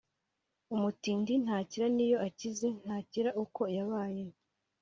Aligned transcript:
Umutindi 0.75 1.33
ntacyira 1.43 1.85
niyo 1.95 2.17
akize 2.27 2.67
ntakira 2.83 3.29
uko 3.43 3.61
yabaye. 3.75 4.23